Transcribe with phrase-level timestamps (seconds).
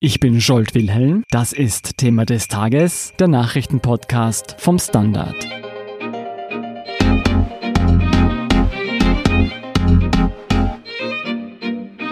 [0.00, 1.24] Ich bin Scholt Wilhelm.
[1.32, 5.34] Das ist Thema des Tages, der Nachrichtenpodcast vom Standard.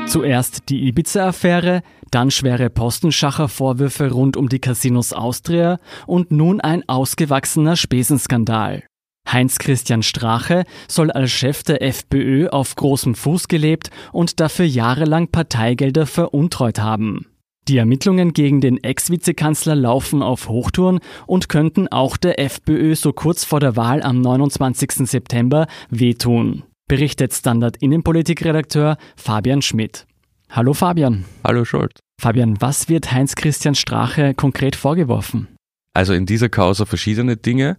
[0.08, 5.78] Zuerst die Ibiza-Affäre, dann schwere Postenschacher-Vorwürfe rund um die Casinos Austria
[6.08, 8.82] und nun ein ausgewachsener Spesenskandal.
[9.30, 16.06] Heinz-Christian Strache soll als Chef der FPÖ auf großem Fuß gelebt und dafür jahrelang Parteigelder
[16.06, 17.26] veruntreut haben.
[17.68, 23.44] Die Ermittlungen gegen den Ex-Vizekanzler laufen auf Hochtouren und könnten auch der FPÖ so kurz
[23.44, 25.08] vor der Wahl am 29.
[25.08, 30.06] September wehtun, berichtet Standard-Innenpolitikredakteur Fabian Schmidt.
[30.48, 31.24] Hallo Fabian.
[31.42, 31.98] Hallo Scholz.
[32.20, 35.48] Fabian, was wird Heinz-Christian Strache konkret vorgeworfen?
[35.92, 37.78] Also in dieser Causa verschiedene Dinge.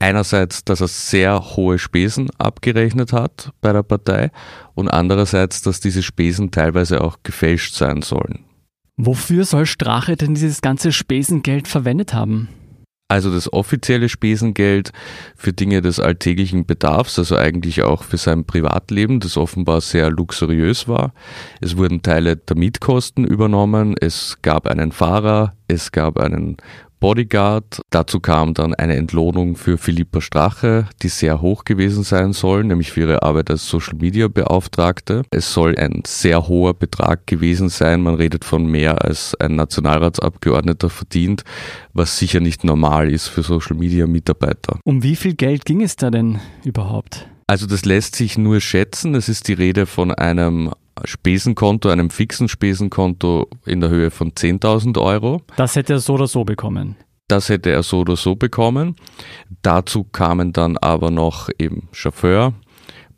[0.00, 4.30] Einerseits, dass er sehr hohe Spesen abgerechnet hat bei der Partei
[4.74, 8.44] und andererseits, dass diese Spesen teilweise auch gefälscht sein sollen.
[8.96, 12.48] Wofür soll Strache denn dieses ganze Spesengeld verwendet haben?
[13.08, 14.90] Also das offizielle Spesengeld
[15.36, 20.88] für Dinge des alltäglichen Bedarfs, also eigentlich auch für sein Privatleben, das offenbar sehr luxuriös
[20.88, 21.12] war.
[21.60, 26.56] Es wurden Teile der Mietkosten übernommen, es gab einen Fahrer, es gab einen
[27.04, 27.82] Bodyguard.
[27.90, 32.92] Dazu kam dann eine Entlohnung für Philippa Strache, die sehr hoch gewesen sein soll, nämlich
[32.92, 35.20] für ihre Arbeit als Social Media Beauftragte.
[35.30, 38.00] Es soll ein sehr hoher Betrag gewesen sein.
[38.00, 41.44] Man redet von mehr als ein Nationalratsabgeordneter verdient,
[41.92, 44.78] was sicher nicht normal ist für Social Media Mitarbeiter.
[44.82, 47.28] Um wie viel Geld ging es da denn überhaupt?
[47.46, 49.14] Also das lässt sich nur schätzen.
[49.14, 50.72] Es ist die Rede von einem
[51.02, 55.42] Spesenkonto, einem fixen Spesenkonto in der Höhe von 10.000 Euro.
[55.56, 56.96] Das hätte er so oder so bekommen.
[57.28, 58.96] Das hätte er so oder so bekommen.
[59.62, 62.52] Dazu kamen dann aber noch eben Chauffeur,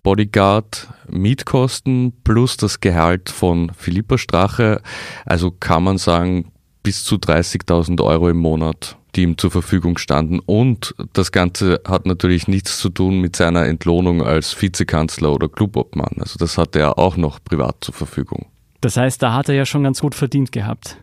[0.02, 4.80] Bodyguard, Mietkosten plus das Gehalt von Philippa Strache.
[5.24, 6.52] Also kann man sagen,
[6.86, 10.38] bis zu 30.000 Euro im Monat die ihm zur Verfügung standen.
[10.40, 16.16] Und das Ganze hat natürlich nichts zu tun mit seiner Entlohnung als Vizekanzler oder Clubobmann.
[16.18, 18.46] Also das hatte er auch noch privat zur Verfügung.
[18.82, 20.98] Das heißt, da hat er ja schon ganz gut verdient gehabt.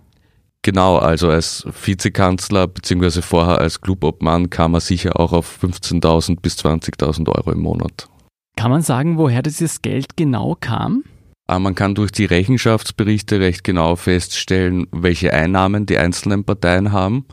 [0.61, 6.55] Genau, also als Vizekanzler beziehungsweise vorher als Clubobmann kam er sicher auch auf 15.000 bis
[6.57, 8.07] 20.000 Euro im Monat.
[8.55, 11.03] Kann man sagen, woher dieses Geld genau kam?
[11.45, 17.25] Ah, man kann durch die Rechenschaftsberichte recht genau feststellen, welche Einnahmen die einzelnen Parteien haben.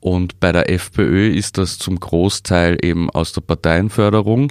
[0.00, 4.50] Und bei der FPÖ ist das zum Großteil eben aus der Parteienförderung.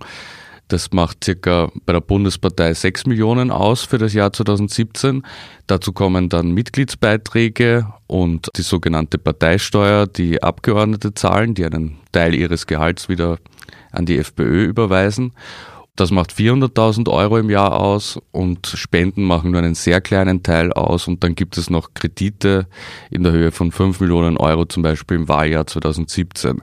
[0.68, 5.24] Das macht circa bei der Bundespartei 6 Millionen aus für das Jahr 2017.
[5.66, 12.68] Dazu kommen dann Mitgliedsbeiträge und die sogenannte Parteisteuer, die Abgeordnete zahlen, die einen Teil ihres
[12.68, 13.40] Gehalts wieder
[13.92, 15.34] an die FPÖ überweisen.
[16.00, 20.72] Das macht 400.000 Euro im Jahr aus und Spenden machen nur einen sehr kleinen Teil
[20.72, 22.68] aus und dann gibt es noch Kredite
[23.12, 26.62] in der Höhe von 5 Millionen Euro zum Beispiel im Wahljahr 2017.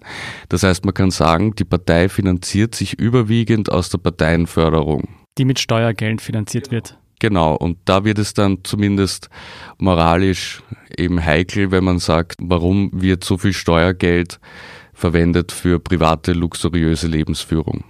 [0.49, 5.07] Das heißt, man kann sagen, die Partei finanziert sich überwiegend aus der Parteienförderung.
[5.37, 6.97] Die mit Steuergeld finanziert wird.
[7.19, 9.29] Genau, und da wird es dann zumindest
[9.77, 10.63] moralisch
[10.97, 14.41] eben heikel, wenn man sagt, warum wird so viel Steuergeld
[14.95, 17.85] verwendet für private, luxuriöse Lebensführung.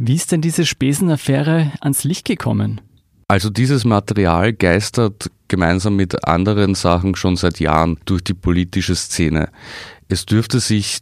[0.00, 2.80] Wie ist denn diese Spesenaffäre ans Licht gekommen?
[3.26, 9.50] Also dieses Material geistert gemeinsam mit anderen Sachen schon seit Jahren durch die politische Szene.
[10.06, 11.00] Es dürfte sich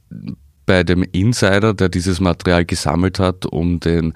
[0.64, 4.14] bei dem Insider, der dieses Material gesammelt hat, um den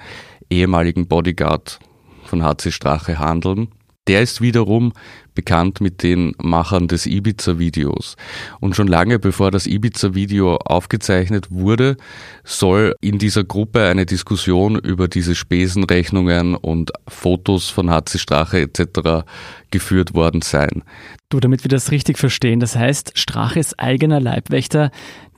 [0.49, 1.79] ehemaligen Bodyguard
[2.25, 3.69] von HC Strache handeln.
[4.09, 4.95] Der ist wiederum
[5.41, 8.17] bekannt mit den Machern des Ibiza-Videos.
[8.61, 11.97] Und schon lange bevor das Ibiza-Video aufgezeichnet wurde,
[12.45, 19.25] soll in dieser Gruppe eine Diskussion über diese Spesenrechnungen und Fotos von HC Strache etc.
[19.71, 20.83] geführt worden sein.
[21.31, 24.91] Du, damit wir das richtig verstehen, das heißt, Straches eigener Leibwächter,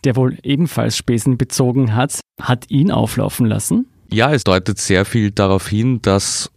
[0.02, 3.86] der wohl ebenfalls Spesen bezogen hat, hat ihn auflaufen lassen?
[4.10, 6.50] Ja, es deutet sehr viel darauf hin, dass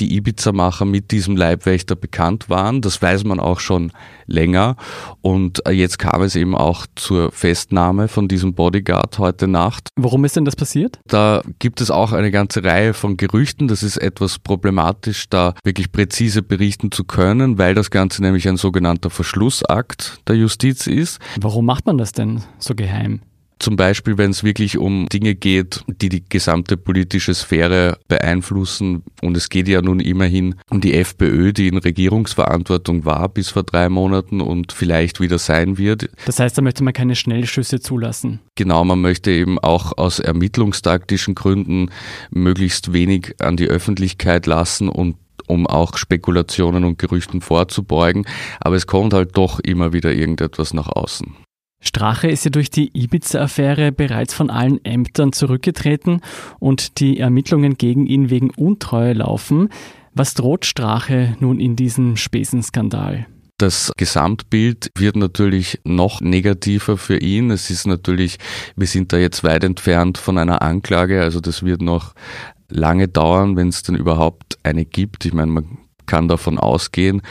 [0.00, 2.80] die Ibiza-Macher mit diesem Leibwächter bekannt waren.
[2.80, 3.92] Das weiß man auch schon
[4.26, 4.76] länger.
[5.20, 9.88] Und äh, jetzt kam es eben auch zur Festnahme von diesem Bodyguard heute Nacht.
[9.96, 10.98] Warum ist denn das passiert?
[11.06, 13.68] Da gibt es auch eine ganze Reihe von Gerüchten.
[13.68, 18.56] Das ist etwas problematisch, da wirklich präzise berichten zu können, weil das Ganze nämlich ein
[18.56, 21.18] sogenannter Verschlussakt der Justiz ist.
[21.40, 23.20] Warum macht man das denn so geheim?
[23.62, 29.04] Zum Beispiel, wenn es wirklich um Dinge geht, die die gesamte politische Sphäre beeinflussen.
[29.22, 33.62] Und es geht ja nun immerhin um die FPÖ, die in Regierungsverantwortung war bis vor
[33.62, 36.10] drei Monaten und vielleicht wieder sein wird.
[36.26, 38.40] Das heißt, da möchte man keine Schnellschüsse zulassen.
[38.56, 41.92] Genau, man möchte eben auch aus ermittlungstaktischen Gründen
[42.32, 45.14] möglichst wenig an die Öffentlichkeit lassen und
[45.46, 48.26] um auch Spekulationen und Gerüchten vorzubeugen.
[48.58, 51.36] Aber es kommt halt doch immer wieder irgendetwas nach außen.
[51.82, 56.20] Strache ist ja durch die Ibiza-Affäre bereits von allen Ämtern zurückgetreten
[56.60, 59.68] und die Ermittlungen gegen ihn wegen Untreue laufen.
[60.14, 63.26] Was droht Strache nun in diesem Spesenskandal?
[63.58, 67.50] Das Gesamtbild wird natürlich noch negativer für ihn.
[67.50, 68.38] Es ist natürlich,
[68.76, 72.14] wir sind da jetzt weit entfernt von einer Anklage, also das wird noch
[72.68, 75.24] lange dauern, wenn es denn überhaupt eine gibt.
[75.24, 75.78] Ich meine, man
[76.12, 77.22] kann davon ausgehen,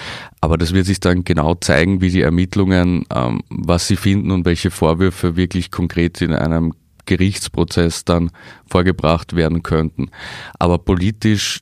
[0.42, 4.44] aber das wird sich dann genau zeigen, wie die Ermittlungen, ähm, was sie finden und
[4.44, 6.74] welche Vorwürfe wirklich konkret in einem
[7.06, 8.32] Gerichtsprozess dann
[8.68, 10.10] vorgebracht werden könnten.
[10.58, 11.60] Aber politisch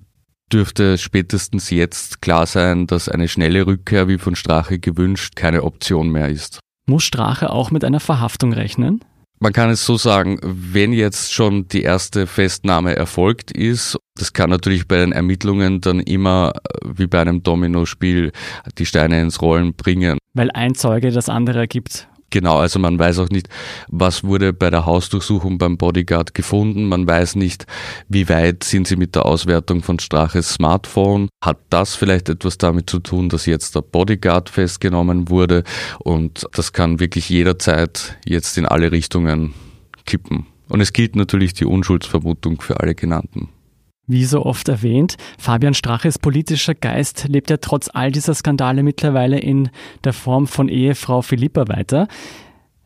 [0.54, 6.12] dürfte spätestens jetzt klar sein, dass eine schnelle Rückkehr, wie von Strache gewünscht, keine Option
[6.12, 6.62] mehr ist.
[6.88, 9.04] Muss Strache auch mit einer Verhaftung rechnen?
[9.42, 14.50] Man kann es so sagen, wenn jetzt schon die erste Festnahme erfolgt ist, das kann
[14.50, 16.54] natürlich bei den Ermittlungen dann immer
[16.86, 18.32] wie bei einem Dominospiel
[18.78, 20.18] die Steine ins Rollen bringen.
[20.34, 22.08] Weil ein Zeuge das andere ergibt.
[22.32, 23.50] Genau, also man weiß auch nicht,
[23.88, 26.86] was wurde bei der Hausdurchsuchung beim Bodyguard gefunden.
[26.86, 27.66] Man weiß nicht,
[28.08, 31.30] wie weit sind sie mit der Auswertung von Straches Smartphone.
[31.44, 35.64] Hat das vielleicht etwas damit zu tun, dass jetzt der Bodyguard festgenommen wurde?
[36.00, 39.56] Und das kann wirklich jederzeit jetzt in alle Richtungen
[40.06, 40.46] kippen.
[40.68, 43.50] Und es gilt natürlich die Unschuldsvermutung für alle genannten.
[44.12, 49.38] Wie so oft erwähnt, Fabian Straches politischer Geist lebt ja trotz all dieser Skandale mittlerweile
[49.38, 49.70] in
[50.04, 52.08] der Form von Ehefrau Philippa weiter.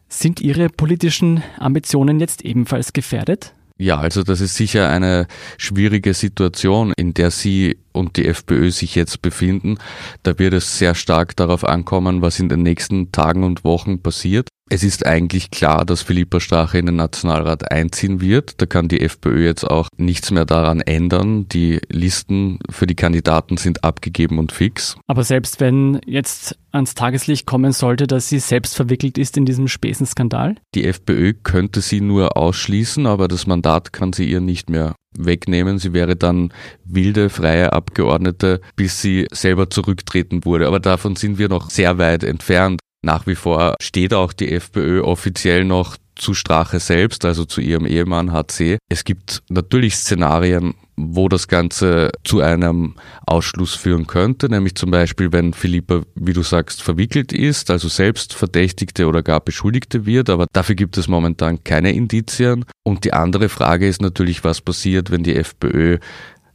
[0.10, 3.54] Sind Ihre politischen Ambitionen jetzt ebenfalls gefährdet?
[3.78, 5.28] Ja, also das ist sicher eine
[5.58, 9.78] schwierige Situation, in der Sie und die FPÖ sich jetzt befinden.
[10.24, 14.50] Da wird es sehr stark darauf ankommen, was in den nächsten Tagen und Wochen passiert.
[14.70, 18.62] Es ist eigentlich klar, dass Philippa Strache in den Nationalrat einziehen wird.
[18.62, 21.48] Da kann die FPÖ jetzt auch nichts mehr daran ändern.
[21.50, 24.98] Die Listen für die Kandidaten sind abgegeben und fix.
[25.06, 29.68] Aber selbst wenn jetzt ans Tageslicht kommen sollte, dass sie selbst verwickelt ist in diesem
[29.68, 30.56] Spesenskandal?
[30.76, 35.78] Die FPÖ könnte sie nur ausschließen, aber das Mandat kann sie ihr nicht mehr wegnehmen.
[35.78, 36.52] Sie wäre dann
[36.84, 40.68] wilde, freie Abgeordnete, bis sie selber zurücktreten wurde.
[40.68, 42.80] Aber davon sind wir noch sehr weit entfernt.
[43.04, 47.86] Nach wie vor steht auch die FPÖ offiziell noch zu Strache selbst, also zu ihrem
[47.86, 48.78] Ehemann HC.
[48.90, 52.96] Es gibt natürlich Szenarien, wo das Ganze zu einem
[53.26, 58.34] Ausschluss führen könnte, nämlich zum Beispiel, wenn Philippa, wie du sagst, verwickelt ist, also selbst
[58.34, 62.66] Verdächtigte oder gar Beschuldigte wird, aber dafür gibt es momentan keine Indizien.
[62.84, 65.98] Und die andere Frage ist natürlich, was passiert, wenn die FPÖ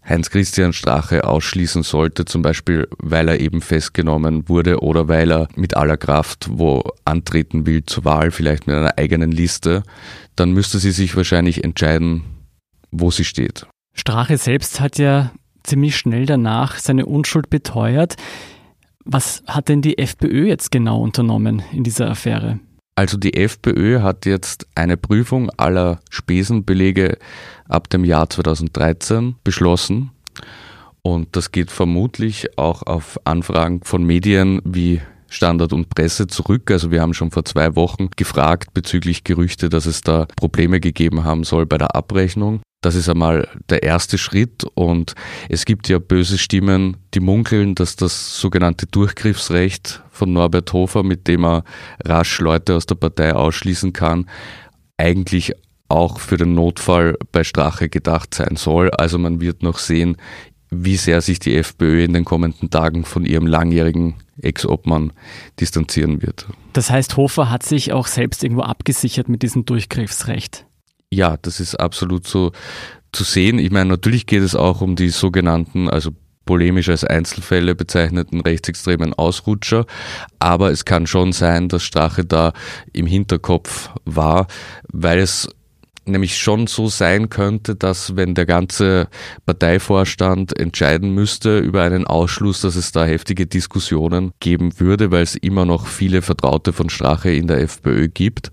[0.08, 5.76] Heinz-Christian Strache ausschließen sollte, zum Beispiel weil er eben festgenommen wurde oder weil er mit
[5.76, 9.82] aller Kraft wo antreten will zur Wahl, vielleicht mit einer eigenen Liste,
[10.36, 12.22] dann müsste sie sich wahrscheinlich entscheiden,
[12.90, 13.66] wo sie steht.
[13.94, 15.32] Strache selbst hat ja
[15.62, 18.16] ziemlich schnell danach seine Unschuld beteuert.
[19.04, 22.60] Was hat denn die FPÖ jetzt genau unternommen in dieser Affäre?
[22.98, 27.16] Also die FPÖ hat jetzt eine Prüfung aller Spesenbelege
[27.68, 30.10] ab dem Jahr 2013 beschlossen.
[31.02, 36.72] Und das geht vermutlich auch auf Anfragen von Medien wie Standard und Presse zurück.
[36.72, 41.22] Also wir haben schon vor zwei Wochen gefragt bezüglich Gerüchte, dass es da Probleme gegeben
[41.22, 42.62] haben soll bei der Abrechnung.
[42.80, 45.14] Das ist einmal der erste Schritt und
[45.48, 51.26] es gibt ja böse Stimmen, die munkeln, dass das sogenannte Durchgriffsrecht von Norbert Hofer, mit
[51.26, 51.64] dem er
[52.04, 54.30] rasch Leute aus der Partei ausschließen kann,
[54.96, 55.54] eigentlich
[55.88, 58.90] auch für den Notfall bei Strache gedacht sein soll.
[58.90, 60.16] Also man wird noch sehen,
[60.70, 65.12] wie sehr sich die FPÖ in den kommenden Tagen von ihrem langjährigen Ex-Obmann
[65.58, 66.46] distanzieren wird.
[66.74, 70.67] Das heißt, Hofer hat sich auch selbst irgendwo abgesichert mit diesem Durchgriffsrecht.
[71.10, 72.52] Ja, das ist absolut so
[73.12, 73.58] zu sehen.
[73.58, 76.10] Ich meine, natürlich geht es auch um die sogenannten, also
[76.44, 79.86] polemisch als Einzelfälle bezeichneten rechtsextremen Ausrutscher.
[80.38, 82.52] Aber es kann schon sein, dass Strache da
[82.92, 84.46] im Hinterkopf war,
[84.90, 85.48] weil es
[86.06, 89.08] nämlich schon so sein könnte, dass wenn der ganze
[89.44, 95.36] Parteivorstand entscheiden müsste über einen Ausschluss, dass es da heftige Diskussionen geben würde, weil es
[95.36, 98.50] immer noch viele Vertraute von Strache in der FPÖ gibt.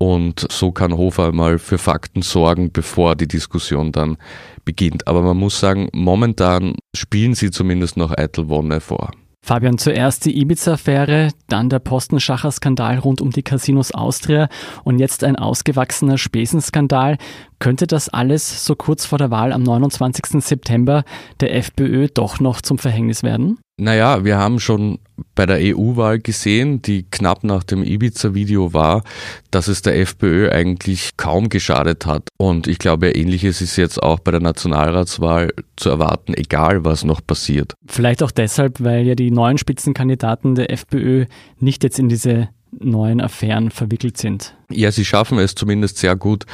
[0.00, 4.16] Und so kann Hofer mal für Fakten sorgen, bevor die Diskussion dann
[4.64, 5.08] beginnt.
[5.08, 9.10] Aber man muss sagen, momentan spielen sie zumindest noch eitel Wonne vor.
[9.44, 14.48] Fabian, zuerst die Ibiza-Affäre, dann der Postenschacher-Skandal rund um die Casinos Austria
[14.84, 17.16] und jetzt ein ausgewachsener Spesenskandal.
[17.58, 20.44] Könnte das alles so kurz vor der Wahl am 29.
[20.44, 21.02] September
[21.40, 23.58] der FPÖ doch noch zum Verhängnis werden?
[23.80, 24.98] Naja, wir haben schon
[25.38, 29.04] bei der EU-Wahl gesehen, die knapp nach dem Ibiza-Video war,
[29.52, 32.26] dass es der FPÖ eigentlich kaum geschadet hat.
[32.38, 37.24] Und ich glaube, ähnliches ist jetzt auch bei der Nationalratswahl zu erwarten, egal was noch
[37.24, 37.74] passiert.
[37.86, 41.26] Vielleicht auch deshalb, weil ja die neuen Spitzenkandidaten der FPÖ
[41.60, 44.57] nicht jetzt in diese neuen Affären verwickelt sind.
[44.70, 46.44] Ja, sie schaffen es zumindest sehr gut,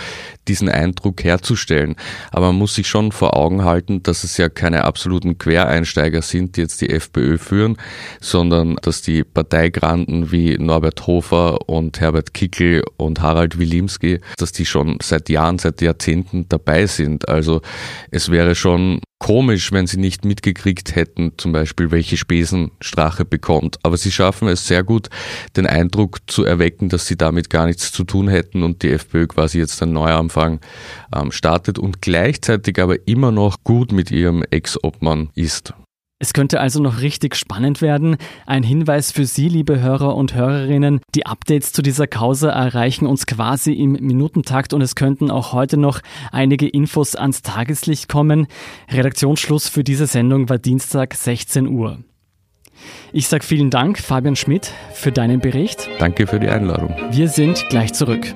[0.47, 1.97] diesen Eindruck herzustellen.
[2.31, 6.57] Aber man muss sich schon vor Augen halten, dass es ja keine absoluten Quereinsteiger sind,
[6.57, 7.77] die jetzt die FPÖ führen,
[8.21, 14.67] sondern dass die Parteigranden wie Norbert Hofer und Herbert Kickel und Harald Wilimski, dass die
[14.67, 17.29] schon seit Jahren, seit Jahrzehnten dabei sind.
[17.29, 17.63] Also
[18.13, 23.79] es wäre schon komisch, wenn sie nicht mitgekriegt hätten, zum Beispiel, welche Spesen Strache bekommt.
[23.83, 25.09] Aber sie schaffen es sehr gut,
[25.57, 29.59] den Eindruck zu erwecken, dass sie damit gar nichts tun hätten und die FPÖ quasi
[29.59, 30.61] jetzt einen Neuanfang
[31.15, 35.75] ähm, startet und gleichzeitig aber immer noch gut mit ihrem Ex-Obmann ist.
[36.21, 38.17] Es könnte also noch richtig spannend werden.
[38.47, 41.01] Ein Hinweis für Sie, liebe Hörer und Hörerinnen.
[41.15, 45.77] Die Updates zu dieser Causa erreichen uns quasi im Minutentakt und es könnten auch heute
[45.77, 46.01] noch
[46.33, 48.47] einige Infos ans Tageslicht kommen.
[48.91, 51.99] Redaktionsschluss für diese Sendung war Dienstag 16 Uhr.
[53.13, 55.89] Ich sage vielen Dank, Fabian Schmidt, für deinen Bericht.
[55.99, 56.95] Danke für die Einladung.
[57.11, 58.35] Wir sind gleich zurück.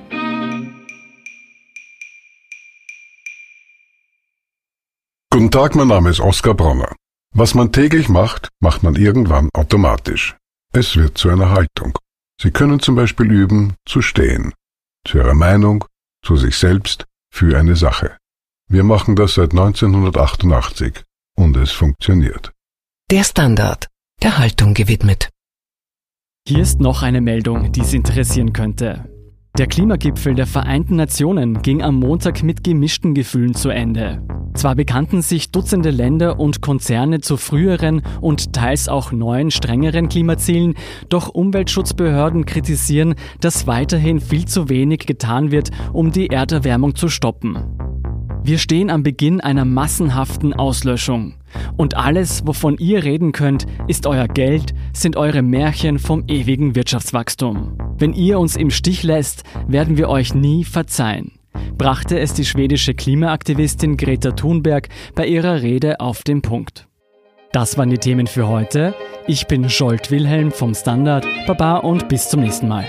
[5.31, 6.95] Guten Tag, mein Name ist Oskar Bronner.
[7.33, 10.35] Was man täglich macht, macht man irgendwann automatisch.
[10.73, 11.97] Es wird zu einer Haltung.
[12.41, 14.53] Sie können zum Beispiel üben, zu stehen.
[15.07, 15.85] Zu Ihrer Meinung,
[16.25, 18.17] zu sich selbst, für eine Sache.
[18.69, 21.03] Wir machen das seit 1988
[21.35, 22.51] und es funktioniert.
[23.11, 23.87] Der Standard,
[24.21, 25.29] der Haltung gewidmet.
[26.45, 29.05] Hier ist noch eine Meldung, die Sie interessieren könnte.
[29.57, 34.21] Der Klimagipfel der Vereinten Nationen ging am Montag mit gemischten Gefühlen zu Ende.
[34.55, 40.75] Zwar bekannten sich Dutzende Länder und Konzerne zu früheren und teils auch neuen, strengeren Klimazielen,
[41.07, 47.57] doch Umweltschutzbehörden kritisieren, dass weiterhin viel zu wenig getan wird, um die Erderwärmung zu stoppen.
[48.43, 51.38] Wir stehen am Beginn einer massenhaften Auslöschung.
[51.77, 57.77] Und alles, wovon ihr reden könnt, ist euer Geld, sind eure Märchen vom ewigen Wirtschaftswachstum.
[57.97, 61.31] Wenn ihr uns im Stich lässt, werden wir euch nie verzeihen
[61.77, 66.87] brachte es die schwedische Klimaaktivistin Greta Thunberg bei ihrer Rede auf den Punkt.
[67.51, 68.93] Das waren die Themen für heute.
[69.25, 71.25] Ich bin Scholt Wilhelm vom Standard.
[71.47, 72.85] Baba und bis zum nächsten Mal.